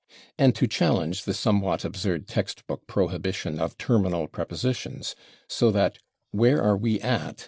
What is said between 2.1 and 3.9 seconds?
text book prohibition of